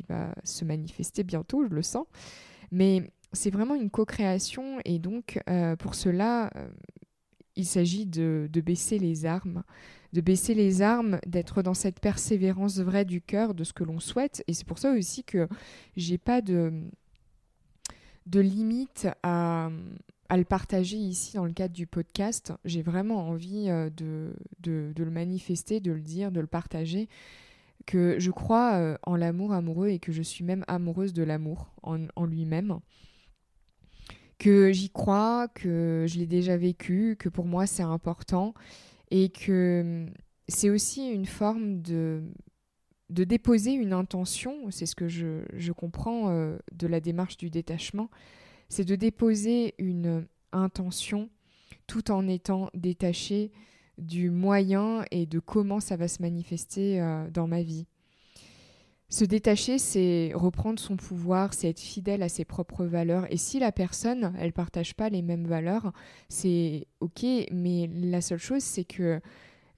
va 0.08 0.36
se 0.44 0.66
manifester 0.66 1.24
bientôt, 1.24 1.64
je 1.64 1.74
le 1.74 1.82
sens. 1.82 2.06
Mais 2.72 3.12
c'est 3.34 3.50
vraiment 3.50 3.76
une 3.76 3.90
co-création 3.90 4.80
et 4.86 5.00
donc 5.00 5.40
euh, 5.50 5.76
pour 5.76 5.96
cela, 5.96 6.52
il 7.56 7.66
s'agit 7.66 8.06
de, 8.06 8.50
baisser 8.64 9.00
les 9.00 9.26
armes, 9.26 9.64
de 10.14 10.22
baisser 10.22 10.54
les 10.54 10.82
armes, 10.82 11.20
d'être 11.26 11.64
dans 11.64 11.74
cette 11.74 12.00
persévérance 12.00 12.80
vraie 12.80 13.06
du 13.06 13.22
cœur 13.22 13.56
de 13.56 13.64
ce 13.64 13.74
que 13.74 13.84
l'on 13.84 14.00
souhaite. 14.00 14.44
Et 14.48 14.54
c'est 14.54 14.66
pour 14.66 14.78
ça 14.78 14.92
aussi 14.94 15.24
que 15.24 15.48
j'ai 15.96 16.18
pas 16.18 16.42
de, 16.42 16.72
de 18.30 18.40
limite 18.40 19.08
à, 19.24 19.70
le 20.32 20.44
partager 20.44 20.98
ici 20.98 21.36
dans 21.36 21.46
le 21.46 21.54
cadre 21.54 21.74
du 21.74 21.88
podcast. 21.88 22.54
J'ai 22.66 22.82
vraiment 22.82 23.28
envie 23.28 23.70
euh, 23.70 23.90
de, 23.90 24.34
de, 24.60 24.94
le 24.96 25.12
manifester, 25.12 25.80
de 25.80 25.92
le 25.92 26.02
dire, 26.02 26.32
de 26.32 26.40
le 26.40 26.48
partager 26.48 27.10
que 27.86 28.20
je 28.20 28.30
crois 28.30 28.98
en 29.04 29.16
l'amour 29.16 29.54
amoureux 29.54 29.88
et 29.88 30.00
que 30.00 30.12
je 30.12 30.22
suis 30.22 30.44
même 30.44 30.64
amoureuse 30.68 31.14
de 31.14 31.24
l'amour 31.24 31.72
en 31.82 32.26
lui-même 32.26 32.80
que 34.40 34.72
j'y 34.72 34.90
crois, 34.90 35.48
que 35.50 36.06
je 36.08 36.18
l'ai 36.18 36.26
déjà 36.26 36.58
vécu, 36.58 37.16
que 37.20 37.30
pour 37.30 37.46
moi 37.46 37.68
c'est 37.68 37.84
important 37.84 38.54
et 39.12 39.30
que 39.30 39.82
hum, 40.06 40.14
c'est 40.48 40.70
aussi 40.70 41.08
une 41.12 41.28
forme 41.28 41.82
de, 41.82 42.24
de 43.10 43.24
déposer 43.24 43.72
une 43.72 43.94
intention, 43.94 44.70
c'est 44.70 44.86
ce 44.86 44.96
que 44.96 45.08
je, 45.08 45.72
comprends 45.72 46.30
euh, 46.30 46.58
de 46.72 46.88
la 46.88 47.00
démarche 47.00 47.38
du 47.38 47.50
détachement, 47.50 48.10
c'est 48.70 48.86
de 48.86 48.96
déposer 48.96 49.74
une 49.78 50.28
intention 50.52 51.30
tout 51.88 52.12
en 52.12 52.28
étant 52.28 52.70
détaché 52.74 53.52
du 53.98 54.30
moyen 54.30 55.04
et 55.12 55.26
de 55.26 55.40
comment 55.40 55.80
ça 55.80 55.98
va 55.98 56.08
se 56.08 56.22
manifester 56.22 57.02
euh, 57.02 57.30
dans 57.32 57.48
ma 57.48 57.62
vie. 57.62 57.88
Se 59.12 59.26
détacher, 59.26 59.80
c'est 59.80 60.32
reprendre 60.36 60.80
son 60.80 60.96
pouvoir, 60.96 61.56
c'est 61.56 61.70
être 61.70 61.80
fidèle 61.80 62.22
à 62.22 62.30
ses 62.30 62.46
propres 62.46 62.86
valeurs. 62.86 63.26
Et 63.34 63.38
si 63.38 63.58
la 63.58 63.72
personne, 63.72 64.36
elle 64.38 64.54
partage 64.54 64.94
pas 64.94 65.10
les 65.10 65.24
mêmes 65.24 65.48
valeurs, 65.48 65.92
c'est 66.30 66.86
ok. 67.00 67.26
Mais 67.52 67.90
la 67.92 68.22
seule 68.22 68.38
chose, 68.38 68.62
c'est 68.62 68.84
que 68.84 69.20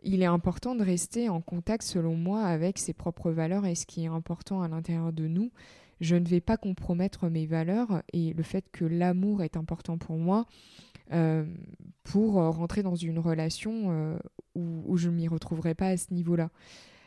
il 0.01 0.21
est 0.21 0.27
important 0.27 0.75
de 0.75 0.83
rester 0.83 1.29
en 1.29 1.41
contact, 1.41 1.83
selon 1.83 2.15
moi, 2.15 2.43
avec 2.43 2.77
ses 2.77 2.93
propres 2.93 3.31
valeurs 3.31 3.65
et 3.65 3.75
ce 3.75 3.85
qui 3.85 4.03
est 4.03 4.07
important 4.07 4.61
à 4.61 4.67
l'intérieur 4.67 5.13
de 5.13 5.27
nous. 5.27 5.51
Je 5.99 6.15
ne 6.15 6.25
vais 6.25 6.41
pas 6.41 6.57
compromettre 6.57 7.29
mes 7.29 7.45
valeurs 7.45 8.01
et 8.11 8.33
le 8.33 8.43
fait 8.43 8.65
que 8.71 8.85
l'amour 8.85 9.43
est 9.43 9.55
important 9.55 9.97
pour 9.99 10.17
moi 10.17 10.47
euh, 11.13 11.45
pour 12.03 12.33
rentrer 12.33 12.81
dans 12.81 12.95
une 12.95 13.19
relation 13.19 13.91
euh, 13.91 14.17
où, 14.55 14.97
je 14.97 15.09
ne 15.09 15.15
m'y 15.15 15.27
retrouverai 15.27 15.75
pas 15.75 15.89
à 15.89 15.97
ce 15.97 16.13
niveau-là 16.13 16.49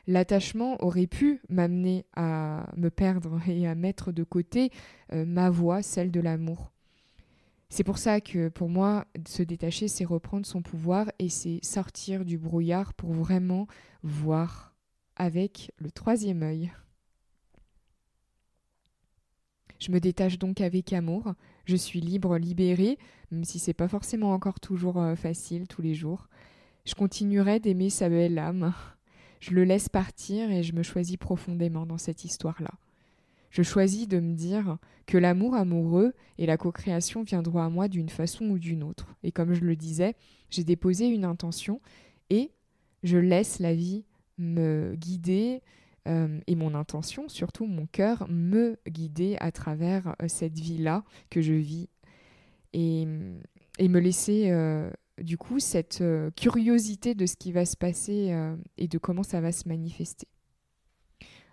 l'attachement 0.07 0.83
aurait 0.85 1.07
pu 1.07 1.41
m'amener 1.49 2.05
à 2.15 2.67
me 2.77 2.91
perdre 2.91 3.41
et 3.49 3.67
à 3.67 3.75
mettre 3.75 4.13
de 4.13 4.23
côté 4.23 4.71
euh, 5.13 5.25
ma 5.25 5.51
voix, 5.51 5.83
celle 5.83 6.11
de 6.11 6.21
l'amour. 6.21 6.74
C'est 7.75 7.83
pour 7.83 7.99
ça 7.99 8.21
que 8.21 8.50
pour 8.50 8.69
moi, 8.69 9.04
se 9.26 9.43
détacher, 9.43 9.88
c'est 9.88 10.04
reprendre 10.04 10.47
son 10.47 10.62
pouvoir 10.62 11.11
et 11.19 11.28
c'est 11.28 11.59
sortir 11.64 12.25
du 12.25 12.38
brouillard 12.38 12.95
pour 12.95 13.12
vraiment 13.12 13.66
voir 14.04 14.73
avec 15.16 15.73
le 15.78 15.90
troisième 15.90 16.45
œil. 16.45 16.73
Je 19.81 19.90
me 19.90 19.99
détache 19.99 20.38
donc 20.38 20.61
avec 20.61 20.93
amour, 20.93 21.35
je 21.64 21.75
suis 21.75 22.00
libre, 22.00 22.38
libérée, 22.38 22.97
même 23.33 23.43
si 23.43 23.59
c'est 23.59 23.75
pas 23.75 23.88
forcément 23.88 24.35
encore 24.35 24.61
toujours 24.61 25.02
euh, 25.02 25.16
facile 25.16 25.66
tous 25.66 25.83
les 25.83 25.95
jours. 25.95 26.28
Je 26.85 26.95
continuerai 26.95 27.59
d'aimer 27.59 27.90
sa 27.90 28.09
belle 28.09 28.38
âme, 28.38 28.73
je 29.40 29.50
le 29.50 29.64
laisse 29.64 29.88
partir 29.88 30.49
et 30.49 30.62
je 30.62 30.75
me 30.75 30.85
choisis 30.85 31.16
profondément 31.16 31.87
dans 31.87 31.99
cette 31.99 32.25
histoire-là. 32.25 32.71
Je 33.55 33.63
choisis 33.63 34.09
de 34.09 34.19
me 34.19 34.35
dire 34.35 34.79
que 35.07 35.17
l'amour 35.17 35.55
amoureux 35.55 36.13
et 36.39 36.47
la 36.47 36.57
co-création 36.57 37.23
viendront 37.23 37.61
à 37.61 37.71
moi 37.71 37.87
d'une 37.87 38.09
façon 38.09 38.47
ou 38.47 38.59
d'une 38.59 38.83
autre. 38.83 39.15
Et 39.23 39.31
comme 39.31 39.55
je 39.55 39.61
le 39.61 39.77
disais, 39.77 40.17
j'ai 40.51 40.65
déposé 40.65 41.07
une 41.07 41.25
intention 41.25 41.81
et 42.31 42.51
je 43.05 43.17
laisse 43.17 43.61
la 43.61 43.73
vie 43.73 44.07
me 44.39 44.97
guider 44.97 45.63
euh, 46.09 46.41
et 46.49 46.57
mon 46.57 46.75
intention, 46.75 47.29
surtout 47.29 47.67
mon 47.67 47.87
cœur, 47.87 48.27
me 48.29 48.77
guider 48.89 49.37
à 49.39 49.53
travers 49.53 50.17
euh, 50.21 50.27
cette 50.27 50.59
vie-là 50.59 51.05
que 51.31 51.41
je 51.41 51.53
vis 51.53 51.89
et, 52.73 53.07
me 53.07 54.01
laisser 54.01 54.51
euh, 54.51 54.91
du 55.19 55.39
coup 55.39 55.61
cette 55.61 56.03
curiosité 56.35 57.15
de 57.15 57.25
ce 57.25 57.37
qui 57.37 57.53
va 57.53 57.65
se 57.65 57.77
passer 57.77 58.37
et 58.79 58.89
de 58.89 58.99
comment 58.99 59.23
ça 59.23 59.41
va 59.41 59.53
se 59.53 59.69
manifester. 59.69 60.27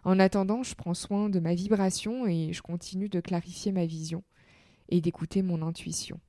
En 0.04 0.20
attendant, 0.20 0.64
je 0.64 0.76
prends 0.76 0.94
soin 0.94 1.30
de 1.30 1.40
ma 1.40 1.54
vibration 1.54 2.26
et 2.26 2.54
je 2.54 2.62
continue 2.62 3.10
de 3.10 3.20
clarifier 3.20 3.72
ma 3.72 3.86
vision 3.86 4.24
et 4.90 5.00
d'écouter 5.00 5.42
mon 5.42 5.62
intuition. 5.62 6.20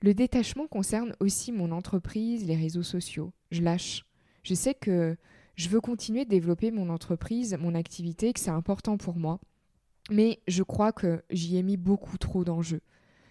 Le 0.00 0.12
détachement 0.12 0.66
concerne 0.66 1.14
aussi 1.20 1.50
mon 1.52 1.70
entreprise, 1.70 2.44
les 2.44 2.56
réseaux 2.56 2.82
sociaux. 2.82 3.32
Je 3.50 3.62
lâche. 3.62 4.04
Je 4.42 4.54
sais 4.54 4.74
que 4.74 5.16
je 5.56 5.68
veux 5.68 5.80
continuer 5.80 6.24
de 6.24 6.30
développer 6.30 6.70
mon 6.70 6.90
entreprise, 6.90 7.56
mon 7.58 7.74
activité, 7.74 8.32
que 8.32 8.40
c'est 8.40 8.50
important 8.50 8.98
pour 8.98 9.16
moi. 9.16 9.40
Mais 10.10 10.40
je 10.46 10.62
crois 10.62 10.92
que 10.92 11.22
j'y 11.30 11.56
ai 11.56 11.62
mis 11.62 11.78
beaucoup 11.78 12.18
trop 12.18 12.44
d'enjeux. 12.44 12.82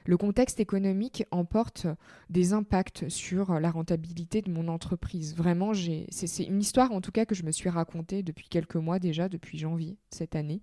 Le 0.05 0.17
contexte 0.17 0.59
économique 0.59 1.25
emporte 1.31 1.87
des 2.29 2.53
impacts 2.53 3.07
sur 3.07 3.59
la 3.59 3.71
rentabilité 3.71 4.41
de 4.41 4.51
mon 4.51 4.67
entreprise. 4.67 5.35
Vraiment, 5.35 5.71
c'est 6.09 6.43
une 6.43 6.59
histoire 6.59 6.91
en 6.91 6.99
tout 6.99 7.11
cas 7.11 7.25
que 7.25 7.35
je 7.35 7.43
me 7.43 7.51
suis 7.51 7.69
racontée 7.69 8.21
depuis 8.21 8.49
quelques 8.49 8.75
mois 8.75 8.99
déjà, 8.99 9.29
depuis 9.29 9.57
janvier 9.57 9.97
cette 10.09 10.35
année. 10.35 10.61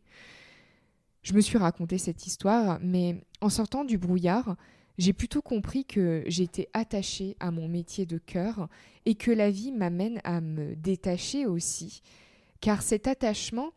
Je 1.23 1.35
me 1.35 1.41
suis 1.41 1.59
raconté 1.59 1.99
cette 1.99 2.27
histoire, 2.27 2.79
mais 2.83 3.25
en 3.41 3.49
sortant 3.49 3.85
du 3.85 3.99
brouillard, 3.99 4.57
j'ai 4.99 5.13
plutôt 5.15 5.43
compris 5.43 5.85
que 5.87 6.23
j'étais 6.27 6.69
attachée 6.75 7.37
à 7.41 7.51
mon 7.51 7.69
métier 7.69 8.05
de 8.05 8.19
cœur 8.19 8.69
et 9.07 9.15
que 9.15 9.31
la 9.31 9.51
vie 9.51 9.73
m'amène 9.73 10.21
à 10.25 10.43
me 10.43 10.77
détacher 10.77 11.47
aussi, 11.47 12.03
car 12.61 12.83
cet 12.83 13.07
attachement 13.07 13.71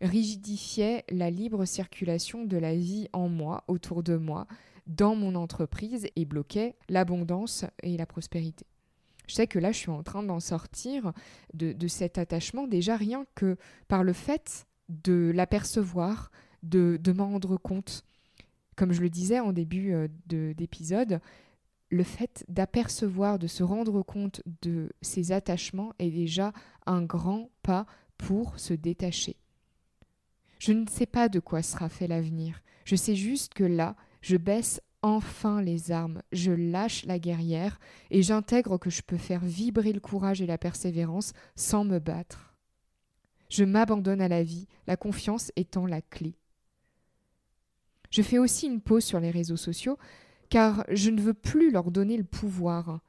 rigidifiait 0.00 1.04
la 1.10 1.30
libre 1.30 1.64
circulation 1.64 2.44
de 2.44 2.56
la 2.56 2.76
vie 2.76 3.08
en 3.12 3.28
moi, 3.28 3.64
autour 3.66 4.04
de 4.04 4.16
moi, 4.16 4.46
dans 4.88 5.14
mon 5.14 5.34
entreprise 5.34 6.08
et 6.16 6.24
bloquait 6.24 6.74
l'abondance 6.88 7.64
et 7.82 7.96
la 7.96 8.06
prospérité. 8.06 8.66
Je 9.26 9.34
sais 9.34 9.46
que 9.46 9.58
là, 9.58 9.72
je 9.72 9.78
suis 9.78 9.90
en 9.90 10.02
train 10.02 10.22
d'en 10.22 10.40
sortir 10.40 11.12
de, 11.52 11.88
cet 11.88 12.16
attachement, 12.18 12.66
déjà 12.66 12.96
rien 12.96 13.26
que 13.34 13.56
par 13.86 14.02
le 14.02 14.14
fait 14.14 14.66
de 14.88 15.30
l'apercevoir, 15.34 16.32
de, 16.62 16.98
de 17.00 17.12
m'en 17.12 17.26
rendre 17.26 17.58
compte 17.58 18.04
Comme 18.74 18.92
je 18.92 19.02
le 19.02 19.10
disais 19.10 19.38
en 19.38 19.52
début 19.52 19.92
euh, 19.92 20.08
d'épisode, 20.26 21.20
le 21.90 22.02
fait 22.02 22.44
d'apercevoir, 22.48 23.38
de 23.38 23.46
se 23.46 23.62
rendre 23.62 24.02
compte 24.02 24.42
de 24.62 24.90
ces 25.02 25.30
attachements 25.32 25.92
est 25.98 26.10
déjà 26.10 26.52
un 26.86 27.02
grand 27.02 27.50
pas 27.62 27.86
pour 28.16 28.58
se 28.58 28.74
détacher. 28.74 29.36
Je 30.58 30.72
ne 30.72 30.86
sais 30.88 31.06
pas 31.06 31.28
de 31.28 31.38
quoi 31.38 31.62
sera 31.62 31.88
fait 31.88 32.08
l'avenir. 32.08 32.62
Je 32.84 32.96
sais 32.96 33.14
juste 33.14 33.54
que 33.54 33.64
là, 33.64 33.94
je 34.20 34.36
baisse 34.36 34.80
enfin 35.02 35.62
les 35.62 35.92
armes, 35.92 36.22
je 36.32 36.50
lâche 36.50 37.04
la 37.04 37.18
guerrière 37.18 37.78
et 38.10 38.22
j'intègre 38.22 38.78
que 38.78 38.90
je 38.90 39.02
peux 39.02 39.16
faire 39.16 39.44
vibrer 39.44 39.92
le 39.92 40.00
courage 40.00 40.42
et 40.42 40.46
la 40.46 40.58
persévérance 40.58 41.32
sans 41.54 41.84
me 41.84 41.98
battre. 41.98 42.54
Je 43.48 43.64
m'abandonne 43.64 44.20
à 44.20 44.28
la 44.28 44.42
vie, 44.42 44.66
la 44.86 44.96
confiance 44.96 45.52
étant 45.56 45.86
la 45.86 46.02
clé. 46.02 46.34
Je 48.10 48.22
fais 48.22 48.38
aussi 48.38 48.66
une 48.66 48.80
pause 48.80 49.04
sur 49.04 49.20
les 49.20 49.30
réseaux 49.30 49.56
sociaux 49.56 49.98
car 50.50 50.84
je 50.90 51.10
ne 51.10 51.20
veux 51.20 51.34
plus 51.34 51.70
leur 51.70 51.90
donner 51.90 52.16
le 52.16 52.24
pouvoir. 52.24 53.00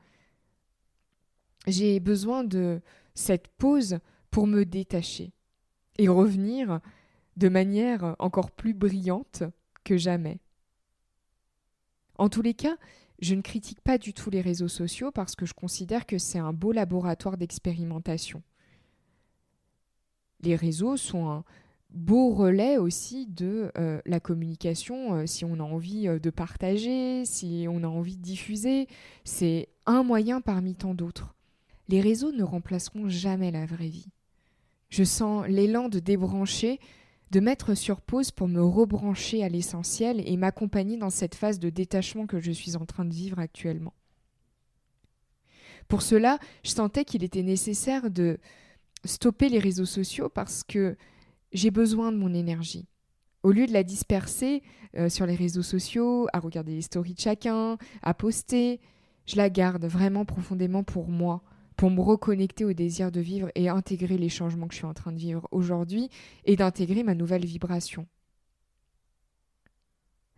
J'ai 1.67 1.99
besoin 1.99 2.43
de 2.43 2.81
cette 3.15 3.47
pause 3.47 3.99
pour 4.31 4.47
me 4.47 4.63
détacher 4.63 5.33
et 5.97 6.07
revenir 6.07 6.79
de 7.37 7.49
manière 7.49 8.15
encore 8.19 8.51
plus 8.51 8.73
brillante 8.73 9.43
que 9.83 9.97
jamais. 9.97 10.39
En 12.19 12.27
tous 12.27 12.41
les 12.41 12.53
cas, 12.53 12.75
je 13.21 13.33
ne 13.33 13.41
critique 13.41 13.79
pas 13.79 13.97
du 13.97 14.13
tout 14.13 14.29
les 14.29 14.41
réseaux 14.41 14.67
sociaux 14.67 15.09
parce 15.09 15.37
que 15.37 15.45
je 15.45 15.53
considère 15.53 16.05
que 16.05 16.17
c'est 16.17 16.37
un 16.37 16.51
beau 16.51 16.73
laboratoire 16.73 17.37
d'expérimentation. 17.37 18.43
Les 20.41 20.57
réseaux 20.57 20.97
sont 20.97 21.29
un 21.29 21.45
beau 21.91 22.33
relais 22.33 22.77
aussi 22.77 23.25
de 23.25 23.71
euh, 23.77 24.01
la 24.05 24.19
communication, 24.19 25.15
euh, 25.15 25.25
si 25.25 25.45
on 25.45 25.55
a 25.55 25.63
envie 25.63 26.09
euh, 26.09 26.19
de 26.19 26.29
partager, 26.29 27.23
si 27.23 27.67
on 27.69 27.83
a 27.83 27.87
envie 27.87 28.17
de 28.17 28.21
diffuser, 28.21 28.87
c'est 29.23 29.69
un 29.85 30.03
moyen 30.03 30.41
parmi 30.41 30.75
tant 30.75 30.93
d'autres. 30.93 31.35
Les 31.87 32.01
réseaux 32.01 32.33
ne 32.33 32.43
remplaceront 32.43 33.07
jamais 33.07 33.49
la 33.49 33.65
vraie 33.65 33.87
vie. 33.87 34.09
Je 34.89 35.05
sens 35.05 35.47
l'élan 35.47 35.87
de 35.87 35.99
débrancher, 35.99 36.79
de 37.31 37.39
mettre 37.39 37.75
sur 37.75 38.01
pause 38.01 38.31
pour 38.31 38.47
me 38.47 38.61
rebrancher 38.61 39.43
à 39.43 39.49
l'essentiel 39.49 40.21
et 40.25 40.37
m'accompagner 40.37 40.97
dans 40.97 41.09
cette 41.09 41.35
phase 41.35 41.59
de 41.59 41.69
détachement 41.69 42.25
que 42.25 42.39
je 42.39 42.51
suis 42.51 42.75
en 42.75 42.85
train 42.85 43.05
de 43.05 43.13
vivre 43.13 43.39
actuellement. 43.39 43.93
Pour 45.87 46.01
cela, 46.01 46.39
je 46.63 46.71
sentais 46.71 47.05
qu'il 47.05 47.23
était 47.23 47.43
nécessaire 47.43 48.11
de 48.11 48.39
stopper 49.05 49.49
les 49.49 49.59
réseaux 49.59 49.85
sociaux 49.85 50.29
parce 50.29 50.63
que 50.63 50.95
j'ai 51.51 51.71
besoin 51.71 52.11
de 52.11 52.17
mon 52.17 52.33
énergie. 52.33 52.87
Au 53.41 53.51
lieu 53.51 53.65
de 53.65 53.73
la 53.73 53.83
disperser 53.83 54.61
euh, 54.97 55.09
sur 55.09 55.25
les 55.25 55.35
réseaux 55.35 55.63
sociaux, 55.63 56.27
à 56.33 56.39
regarder 56.39 56.73
les 56.73 56.81
stories 56.81 57.13
de 57.13 57.19
chacun, 57.19 57.77
à 58.01 58.13
poster, 58.13 58.79
je 59.25 59.37
la 59.37 59.49
garde 59.49 59.85
vraiment 59.85 60.25
profondément 60.25 60.83
pour 60.83 61.07
moi, 61.07 61.43
pour 61.79 61.91
me 61.91 62.01
reconnecter 62.01 62.65
au 62.65 62.73
désir 62.73 63.09
de 63.09 63.21
vivre 63.21 63.49
et 63.55 63.69
intégrer 63.69 64.17
les 64.17 64.27
changements 64.27 64.67
que 64.67 64.73
je 64.73 64.79
suis 64.79 64.85
en 64.85 64.93
train 64.93 65.13
de 65.13 65.17
vivre 65.17 65.47
aujourd'hui 65.51 66.09
et 66.43 66.57
d'intégrer 66.57 67.03
ma 67.03 67.15
nouvelle 67.15 67.45
vibration. 67.45 68.05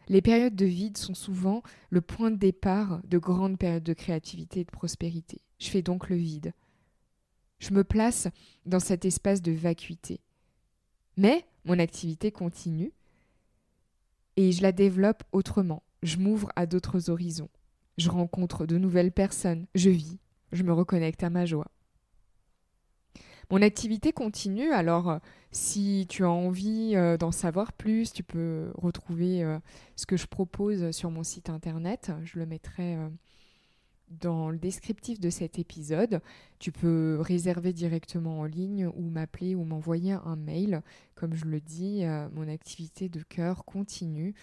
Les 0.08 0.22
périodes 0.22 0.56
de 0.56 0.68
vide 0.68 0.98
sont 0.98 1.16
souvent 1.16 1.64
le 1.90 2.00
point 2.00 2.30
de 2.30 2.36
départ 2.36 3.02
de 3.06 3.18
grandes 3.18 3.58
périodes 3.58 3.82
de 3.82 3.94
créativité 3.94 4.60
et 4.60 4.66
de 4.66 4.70
prospérité. 4.70 5.42
Je 5.58 5.72
fais 5.72 5.82
donc 5.82 6.10
le 6.10 6.16
vide. 6.16 6.54
Je 7.58 7.74
me 7.74 7.84
place 7.84 8.28
dans 8.68 8.80
cet 8.80 9.04
espace 9.04 9.42
de 9.42 9.52
vacuité. 9.52 10.20
Mais 11.18 11.44
mon 11.66 11.80
activité 11.80 12.32
continue 12.32 12.92
et 14.38 14.52
je 14.52 14.62
la 14.62 14.74
développe 14.74 15.24
autrement. 15.32 15.82
Je 16.04 16.18
m'ouvre 16.18 16.50
à 16.56 16.68
d'autres 16.68 17.10
horizons. 17.10 17.50
Je 17.98 18.12
rencontre 18.12 18.68
de 18.68 18.78
nouvelles 18.78 19.12
personnes. 19.12 19.66
Je 19.74 19.90
vis. 19.90 20.20
Je 20.52 20.64
me 20.64 20.74
reconnecte 20.74 21.24
à 21.24 21.30
ma 21.30 21.46
joie. 21.46 21.68
Mon 23.52 23.62
activité 23.62 24.14
continue, 24.14 24.72
alors 24.72 25.10
euh, 25.10 25.18
si 25.52 26.06
tu 26.08 26.24
as 26.24 26.32
envie 26.32 26.94
euh, 26.96 27.18
d'en 27.18 27.34
savoir 27.34 27.74
plus, 27.74 28.14
tu 28.14 28.24
peux 28.24 28.72
retrouver 28.76 29.44
euh, 29.44 29.60
ce 29.98 30.06
que 30.06 30.16
je 30.16 30.26
propose 30.26 30.92
sur 30.92 31.12
mon 31.12 31.24
site 31.24 31.50
internet. 31.50 32.14
Je 32.24 32.40
le 32.40 32.46
mettrai 32.46 32.98
dans 34.10 34.50
le 34.50 34.58
descriptif 34.58 35.20
de 35.20 35.30
cet 35.30 35.60
épisode. 35.60 36.22
Tu 36.60 36.72
peux 36.72 37.18
réserver 37.20 37.74
directement 37.74 38.40
en 38.40 38.46
ligne 38.46 38.88
ou 38.88 39.10
m'appeler 39.10 39.54
ou 39.54 39.66
m'envoyer 39.66 40.14
un 40.14 40.38
mail. 40.38 40.82
Comme 41.16 41.36
je 41.36 41.44
le 41.44 41.60
dis, 41.60 42.06
mon 42.34 42.48
activité 42.48 43.10
de 43.10 43.22
cœur 43.22 43.66
continue. 43.66 44.34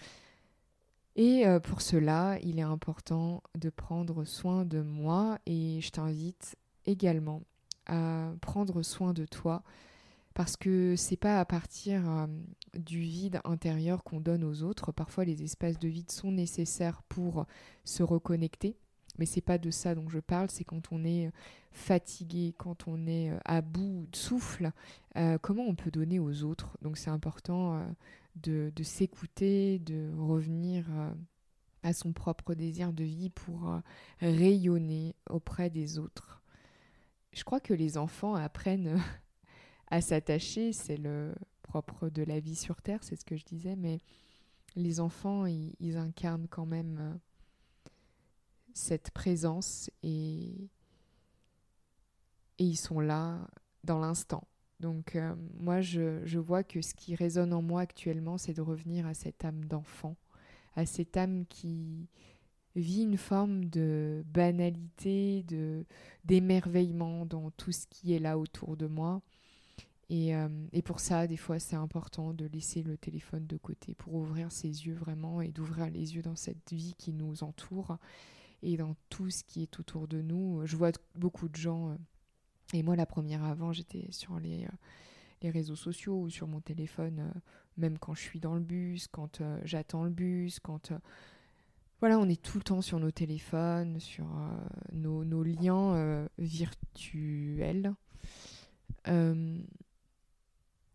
Et 1.19 1.45
euh, 1.45 1.59
pour 1.59 1.81
cela, 1.81 2.37
il 2.43 2.59
est 2.59 2.61
important 2.61 3.43
de 3.59 3.69
prendre 3.69 4.23
soin 4.23 4.63
de 4.63 4.79
moi 4.79 5.37
et 5.45 5.81
je 5.81 5.91
t'invite 5.91 6.55
également 6.85 7.41
à 7.87 8.31
prendre 8.39 8.81
soin 8.83 9.11
de 9.11 9.25
toi 9.25 9.61
parce 10.33 10.55
que 10.55 10.95
c'est 10.95 11.17
pas 11.17 11.41
à 11.41 11.43
partir 11.43 12.09
euh, 12.09 12.27
du 12.73 13.01
vide 13.01 13.41
intérieur 13.43 14.05
qu'on 14.05 14.21
donne 14.21 14.45
aux 14.45 14.63
autres. 14.63 14.93
Parfois, 14.93 15.25
les 15.25 15.43
espaces 15.43 15.77
de 15.77 15.89
vide 15.89 16.09
sont 16.09 16.31
nécessaires 16.31 17.01
pour 17.09 17.45
se 17.83 18.01
reconnecter 18.01 18.77
mais 19.17 19.25
c'est 19.25 19.41
pas 19.41 19.57
de 19.57 19.69
ça 19.69 19.95
dont 19.95 20.07
je 20.07 20.19
parle, 20.19 20.49
c'est 20.49 20.63
quand 20.63 20.93
on 20.93 21.03
est 21.03 21.27
euh, 21.27 21.31
fatigué, 21.73 22.55
quand 22.57 22.87
on 22.87 23.05
est 23.07 23.33
à 23.43 23.59
bout 23.59 24.07
de 24.09 24.15
souffle, 24.15 24.71
comment 25.41 25.63
on 25.63 25.75
peut 25.75 25.91
donner 25.91 26.19
aux 26.19 26.43
autres? 26.43 26.77
Donc 26.81 26.97
c'est 26.97 27.09
important 27.09 27.85
de, 28.43 28.71
s'écouter, 28.83 29.79
de 29.79 30.11
revenir 30.17 30.85
à 31.83 31.93
son 31.93 32.13
propre 32.13 32.53
désir 32.53 32.93
de 32.93 33.03
vie 33.03 33.29
pour 33.29 33.79
rayonner 34.19 35.15
auprès 35.29 35.69
des 35.69 35.97
autres. 35.97 36.41
Je 37.31 37.43
crois 37.43 37.59
que 37.59 37.73
les 37.73 37.97
enfants 37.97 38.35
apprennent 38.35 38.99
à 39.91 40.01
s'attacher, 40.01 40.73
c'est 40.73 40.97
le 40.97 41.33
propre 41.63 42.09
de 42.09 42.23
la 42.23 42.39
vie 42.39 42.55
sur 42.55 42.81
Terre, 42.81 43.03
c'est 43.03 43.15
ce 43.15 43.25
que 43.25 43.37
je 43.37 43.45
disais, 43.45 43.75
mais 43.75 43.99
les 44.75 44.99
enfants, 44.99 45.45
ils 45.45 45.97
incarnent 45.97 46.47
quand 46.49 46.65
même 46.65 47.19
cette 48.73 49.11
présence 49.11 49.89
et, 50.03 50.69
et 52.57 52.63
ils 52.63 52.77
sont 52.77 52.99
là 52.99 53.47
dans 53.83 53.99
l'instant. 53.99 54.47
Donc 54.79 55.15
euh, 55.15 55.35
moi, 55.59 55.81
je, 55.81 56.25
je, 56.25 56.39
vois 56.39 56.63
que 56.63 56.81
ce 56.81 56.93
qui 56.93 57.15
résonne 57.15 57.53
en 57.53 57.61
moi 57.61 57.81
actuellement, 57.81 58.37
c'est 58.37 58.53
de 58.53 58.61
revenir 58.61 59.05
à 59.05 59.13
cette 59.13 59.43
âme 59.43 59.65
d'enfant, 59.65 60.15
à 60.75 60.85
cette 60.85 61.17
âme 61.17 61.45
qui 61.47 62.07
vit 62.75 63.03
une 63.03 63.17
forme 63.17 63.65
de 63.65 64.23
banalité, 64.27 65.43
de 65.43 65.85
d'émerveillement 66.23 67.25
dans 67.25 67.51
tout 67.51 67.71
ce 67.71 67.87
qui 67.87 68.13
est 68.13 68.19
là 68.19 68.37
autour 68.37 68.77
de 68.77 68.87
moi. 68.87 69.21
Et, 70.09 70.35
euh, 70.35 70.47
et 70.73 70.81
pour 70.81 70.99
ça, 70.99 71.27
des 71.27 71.37
fois, 71.37 71.59
c'est 71.59 71.75
important 71.75 72.33
de 72.33 72.45
laisser 72.45 72.81
le 72.81 72.97
téléphone 72.97 73.45
de 73.45 73.57
côté 73.57 73.93
pour 73.93 74.15
ouvrir 74.15 74.51
ses 74.51 74.67
yeux 74.67 74.95
vraiment 74.95 75.41
et 75.41 75.49
d'ouvrir 75.49 75.89
les 75.91 76.15
yeux 76.15 76.23
dans 76.23 76.35
cette 76.35 76.73
vie 76.73 76.95
qui 76.97 77.13
nous 77.13 77.43
entoure 77.43 77.97
et 78.63 78.75
dans 78.75 78.95
tout 79.09 79.29
ce 79.29 79.43
qui 79.43 79.61
est 79.61 79.79
autour 79.79 80.07
de 80.07 80.21
nous. 80.21 80.65
Je 80.65 80.75
vois 80.75 80.91
beaucoup 81.15 81.47
de 81.47 81.55
gens, 81.55 81.91
euh, 81.91 81.95
et 82.73 82.83
moi 82.83 82.95
la 82.95 83.05
première 83.05 83.43
avant, 83.43 83.71
j'étais 83.71 84.07
sur 84.11 84.39
les, 84.39 84.65
euh, 84.65 85.49
réseaux 85.51 85.75
sociaux 85.75 86.21
ou 86.21 86.29
sur 86.29 86.47
mon 86.47 86.61
téléphone, 86.61 87.19
euh, 87.19 87.39
même 87.77 87.97
quand 87.97 88.13
je 88.13 88.21
suis 88.21 88.39
dans 88.39 88.55
le 88.55 88.61
bus, 88.61 89.07
quand 89.07 89.41
j'attends 89.63 90.03
le 90.03 90.09
bus, 90.09 90.59
quand... 90.59 90.91
voilà, 91.99 92.19
on 92.19 92.27
est 92.27 92.41
tout 92.41 92.57
le 92.57 92.63
temps 92.63 92.81
sur 92.81 92.99
nos 92.99 93.11
téléphones, 93.11 93.99
sur 93.99 94.27
nos, 94.91 95.43
liens 95.43 96.27
virtuels. 96.37 97.93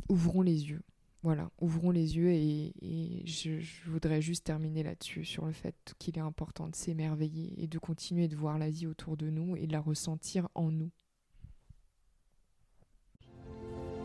ouvrons 0.08 0.42
les 0.42 0.68
yeux 0.70 0.82
voilà, 1.24 1.50
ouvrons 1.58 1.90
les 1.90 2.18
yeux 2.18 2.30
et, 2.32 3.22
je, 3.24 3.58
voudrais 3.86 4.20
juste 4.20 4.44
terminer 4.44 4.82
là-dessus, 4.82 5.24
sur 5.24 5.46
le 5.46 5.52
fait 5.52 5.94
qu'il 5.98 6.18
est 6.18 6.20
important 6.20 6.68
de 6.68 6.76
s'émerveiller 6.76 7.54
et 7.56 7.66
de 7.66 7.78
continuer 7.78 8.28
de 8.28 8.36
voir 8.36 8.58
la 8.58 8.68
vie 8.68 8.86
autour 8.86 9.16
de 9.16 9.30
nous 9.30 9.56
et 9.56 9.66
de 9.66 9.72
la 9.72 9.80
ressentir 9.80 10.50
en 10.54 10.70
nous. 10.70 10.90